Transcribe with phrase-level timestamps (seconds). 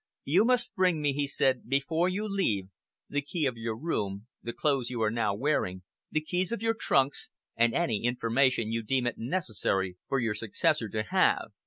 [0.23, 2.69] "You must bring me," he said, "before you leave,
[3.07, 6.73] the key of your room, the clothes you are now wearing, the keys of your
[6.73, 11.51] trunks, and any information you deem it necessary for your successor to have.